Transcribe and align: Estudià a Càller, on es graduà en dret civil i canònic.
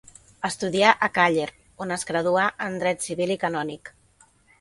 Estudià 0.47 0.93
a 1.07 1.09
Càller, 1.17 1.45
on 1.85 1.93
es 1.95 2.05
graduà 2.11 2.45
en 2.69 2.79
dret 2.85 3.05
civil 3.09 3.35
i 3.37 3.37
canònic. 3.45 3.93